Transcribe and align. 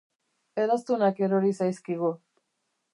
Eraztunak 0.63 1.21
erori 1.27 1.55
zaizkigu. 1.61 2.13